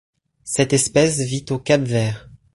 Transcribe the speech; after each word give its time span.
Cette 0.43 0.73
espèce 0.73 1.19
vit 1.19 1.45
au 1.51 1.59
Cap-Vert. 1.59 2.27